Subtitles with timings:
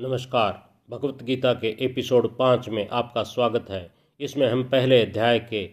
[0.00, 0.52] नमस्कार।
[0.90, 5.64] भगवत गीता के एपिसोड पाँच में आपका स्वागत है। इसमें हम पहले अध्याय के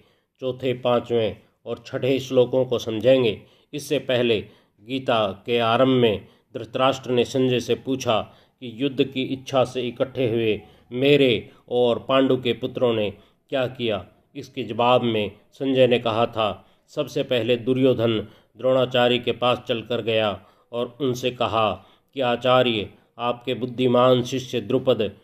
[0.41, 3.41] चौथे, पाँचवें और छठे श्लोकों को समझेंगे।
[3.73, 4.39] इससे पहले
[4.81, 10.29] गीता के आरंभ में धृतराष्ट्र ने संजय से पूछा कि युद्ध की इच्छा से इकट्ठे
[10.29, 10.59] हुए
[10.91, 13.09] मेरे और पांडु के पुत्रों ने
[13.49, 14.05] क्या किया?
[14.35, 18.19] इसके जवाब में संजय ने कहा था, सबसे पहले दुर्योधन
[18.57, 20.39] द्रोणाचार्य के पास चलकर गया
[20.71, 21.71] और उनसे कहा
[22.15, 25.17] कि आचार्य आपके बुद्धिमान शिष्य द्रुपद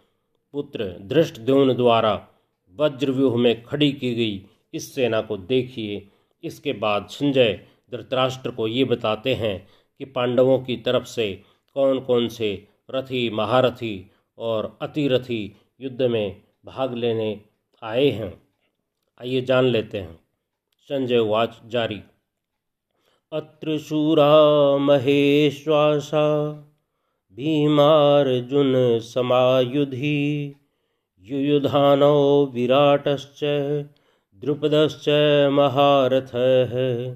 [0.51, 2.27] पुत्र धृष्टद्युम्न द्वारा
[2.75, 6.07] वज्रव्यूह में खड़ी की गई इस सेना को देखिए।
[6.43, 9.67] इसके बाद संजय धृतराष्ट्र को ये बताते हैं
[9.99, 11.41] कि पांडवों की तरफ़ से
[11.73, 17.41] कौन कौन से रथी, महारथी और अतिरथी युद्ध में भाग लेने
[17.83, 18.43] आए हैं।
[19.21, 20.19] आइए जान लेते हैं।
[20.79, 22.01] संजय वाच जारी।
[23.31, 26.23] अत्र शूरा महेश्वासा
[27.35, 30.55] भीमार्जुन समायुधि,
[31.21, 33.39] युयुधानो विराटश्च,
[34.41, 35.05] द्रुपदश्च
[35.51, 37.15] महारथः।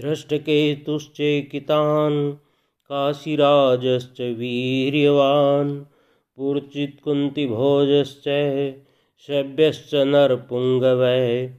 [0.00, 2.34] धृष्टकेतुश्चेकितान्,
[2.88, 5.84] काशीराजश्च वीर्यवान्,
[6.36, 8.24] पुर्चित्कुन्तिभोजश्च
[9.26, 11.54] शव्यश्च नरपुङ्गवै।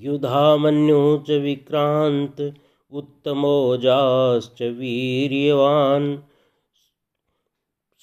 [0.00, 2.54] युधामन्यु च विक्रान्त,
[2.90, 6.18] उत्तमोजाश्च वीर्यवान्।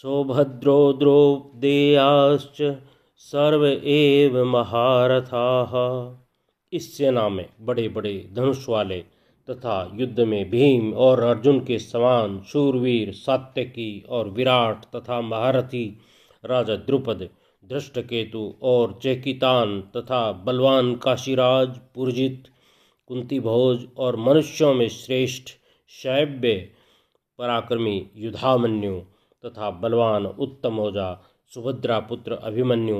[0.03, 2.61] सौभद्रो द्रौपदेयाश्च
[3.17, 5.73] सर्व एव महारथाः।
[6.73, 8.97] इस सेना में बड़े बड़े धनुष वाले
[9.47, 15.99] तथा युद्ध में भीम और अर्जुन के समान शूरवीर, सात्यकी और विराट तथा महारथी,
[16.45, 17.29] राजा द्रुपद,
[17.65, 22.43] धृष्टकेतु और चेकितान तथा बलवान काशीराज, पुरजित
[23.07, 25.49] कुंती भोज और मनुष्यों में श्रेष्ठ
[25.89, 26.71] शैव्य
[27.39, 29.01] पराक्रमी युधामन्यु
[29.43, 31.09] तथा बलवान उत्तम ओजा
[31.51, 32.97] सुभद्रा पुत्र अभिमन्यु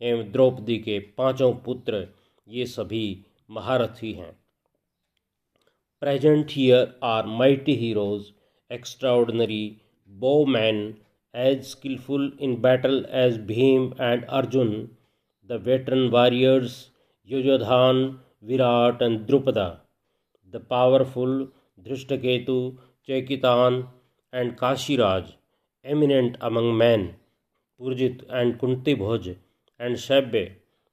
[0.00, 2.06] एवं द्रौपदी के पाँचों पुत्र
[2.46, 3.06] ये सभी
[3.50, 4.32] महारथी हैं
[6.02, 8.32] present here are mighty heroes
[8.70, 9.64] extraordinary
[10.46, 10.82] bowman
[11.34, 14.72] as skilful in battle as Bhim and Arjun
[15.50, 16.76] the veteran warriors
[17.28, 18.02] Yuyudhana
[18.44, 19.68] Virat and Drupada
[20.54, 21.32] the powerful
[21.84, 22.58] Dhrishtaketu
[23.08, 23.82] Chekitan
[24.32, 25.32] and Kashiraj
[25.84, 27.14] eminent among men,
[27.80, 29.36] Purjit and Kunti Bhoj,
[29.78, 30.52] and Shabbe,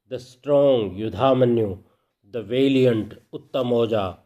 [0.10, 1.80] the strong Yudhamanyu,
[2.32, 4.18] the valiant Uttamoja,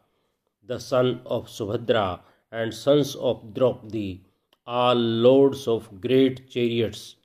[0.63, 2.21] the son of Subhadra,
[2.51, 4.25] and sons of Draupadi,
[4.67, 7.15] all lords of great chariots.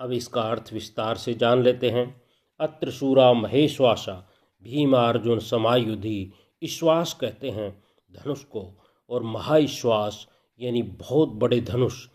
[0.00, 2.06] अब इसका अर्थ विस्तार से जान लेते हैं
[2.60, 4.14] अत्र शूरा महेश्वासा
[4.62, 6.32] भीमार्जुन समायुधि
[6.62, 7.70] ईश्वास कहते हैं
[8.10, 8.64] धनुष को
[9.10, 10.26] और महाईश्वास
[10.60, 12.06] यानी बहुत बड़े धनुष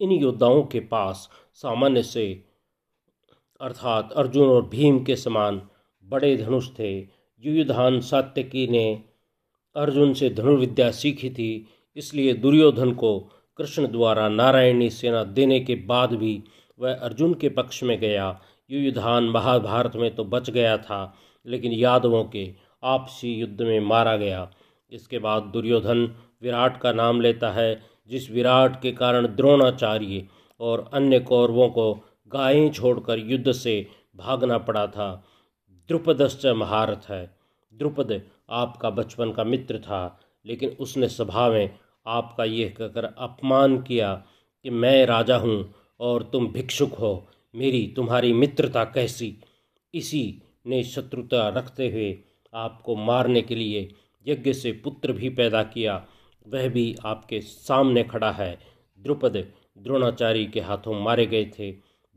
[0.00, 2.44] इन योद्धाओं के पास सामान्य से,
[3.60, 5.60] अर्थात अर्जुन और भीम के समान
[6.04, 6.98] बड़े धनुष थे।
[7.42, 9.02] युयुधान सात्यकी ने
[9.76, 11.66] अर्जुन से धनुर्विद्या सीखी थी,
[11.96, 13.18] इसलिए दुर्योधन को
[13.58, 16.42] कृष्ण द्वारा नारायणी सेना देने के बाद भी
[16.78, 18.40] वह अर्जुन के पक्ष में गया।
[18.70, 21.14] युयुधान महाभारत में तो बच गया था,
[21.46, 22.48] लेकिन यादवों के
[22.82, 24.50] आपसी युद्ध में मारा गया।
[24.92, 26.04] इसके बाद दुर्योधन
[26.42, 30.26] विराट का नाम लेता है जिस विराट के कारण द्रोणाचार्य
[30.60, 31.92] और अन्य कौरवों को
[32.28, 35.24] गायें छोड़कर युद्ध से भागना पड़ा था,
[35.88, 37.36] द्रुपदश्च महारथ है।
[37.74, 41.74] द्रुपद आपका बचपन का मित्र था, लेकिन उसने सभा में
[42.06, 44.14] आपका यह कहकर अपमान किया
[44.64, 49.36] कि मैं राजा हूँ और तुम भिक्षुक हो, मेरी तुम्हारी मित्रता कैसी?
[49.94, 52.18] इसी ने शत्रुता रखते हुए
[52.54, 53.94] आपको मारने के लिए
[54.26, 56.04] यज्ञ से पुत्र भी पैदा किया
[56.46, 58.58] वह भी आपके सामने खड़ा है।
[58.98, 61.72] द्रुपद द्रोणाचार्य के हाथों मारे गए थे।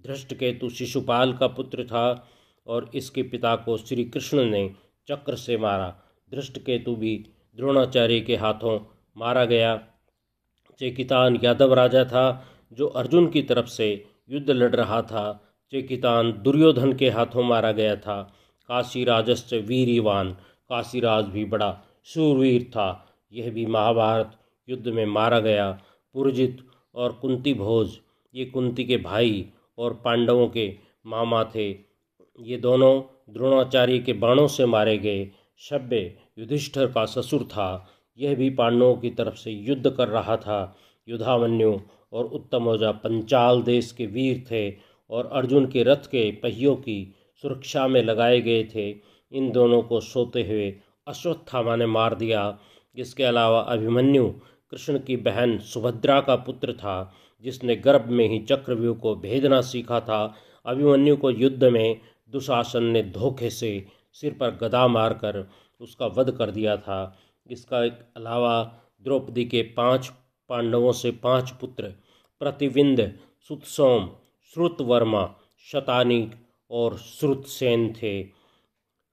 [0.08, 2.28] धृष्टकेतु शिशुपाल का पुत्र था
[2.68, 4.72] और इसके पिता को श्री कृष्ण ने
[5.08, 6.00] चक्र से मारा।
[6.32, 8.80] धृष्टकेतु भी द्रोणाचार्य के हाथों
[9.18, 9.84] मारा गया।
[10.80, 16.94] चेकितान यादव राजा था जो अर्जुन की तरफ़ से युद्ध लड़ रहा था। चेकितान दुर्योधन
[16.94, 18.34] के हाथों मारा गया था।
[18.68, 20.32] काशी राजस्व वीरवान।
[20.70, 24.32] काशीराज भी बड़ा शूरवीर था। यह भी महाभारत
[24.70, 25.82] युद्ध में मारा गया।
[26.14, 26.58] पुरजित
[26.96, 28.00] और कुंती भोज,
[28.36, 30.76] ये कुंती के भाई और पांडवों के
[31.06, 31.72] मामा थे।
[32.40, 38.50] ये दोनों द्रोणाचार्य के बाणों से मारे गए। शब्य युधिष्ठर का ससुर था। यह भी
[38.50, 40.78] पांडवों की तरफ़ से युद्ध कर रहा था।
[41.10, 41.80] युधामन्यु
[42.14, 44.76] और उत्तम उत्तमोजा पंचाल देश के वीर थे
[45.10, 48.96] और अर्जुन के रथ के पहियों की सुरक्षा में लगाए गए थे।
[49.32, 50.76] इन दोनों को सोते हुए
[51.08, 52.60] अश्वत्थामा ने मार दिया।
[52.98, 54.30] इसके अलावा अभिमन्यु
[54.72, 60.00] कृष्ण की बहन सुभद्रा का पुत्र था, जिसने गर्भ में ही चक्रव्यूह को भेदना सीखा
[60.00, 60.36] था।
[60.66, 62.00] अभिमन्यु को युद्ध में
[62.30, 65.50] दुशासन ने धोखे से सिर पर गदा मारकर
[65.82, 67.18] उसका वध कर दिया था।
[67.48, 67.78] इसका
[68.16, 68.64] अलावा
[69.02, 70.12] द्रौपदी के पाँच
[70.50, 71.84] पांडवों से पाँच पुत्र
[72.40, 74.10] प्रतिविंद, सुतसोम,
[74.54, 75.36] श्रुतवर्मा
[75.72, 76.32] शतानिक
[76.72, 78.22] और श्रुतसेन थे।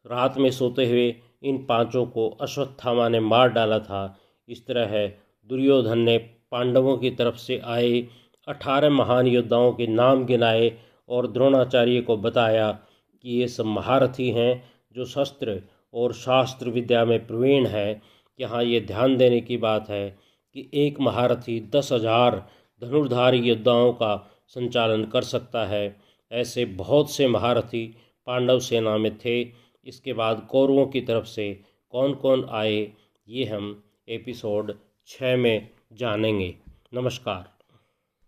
[0.07, 4.19] रात में सोते हुए इन पाँचों को अश्वत्थामा ने मार डाला था।
[4.49, 5.07] इस तरह है
[5.51, 6.17] दुर्योधन ने
[6.51, 8.01] पांडवों की तरफ़ से आए,
[8.49, 10.73] अठारह महान योद्धाओं के नाम गिनाए
[11.09, 14.63] और द्रोणाचार्य को बताया कि ये सब महारथी हैं
[14.95, 15.61] जो शस्त्र
[15.95, 18.01] और शास्त्र विद्या में प्रवीण है।
[18.39, 20.09] यहाँ ये ध्यान देने की बात है
[20.57, 22.37] कि एक महारथी दस हज़ार
[22.83, 24.17] धनुर्धारी योद्धाओं का
[24.49, 25.97] संचालन कर सकता है।
[26.31, 27.87] ऐसे बहुत से महारथी
[28.27, 29.43] पांडव सेना में थे
[29.87, 31.61] इसके बाद कौरवों की तरफ़ से
[31.91, 32.93] कौन कौन आए,
[33.29, 34.75] ये हम एपिसोड
[35.07, 36.55] छः में जानेंगे।
[36.95, 37.54] नमस्कार।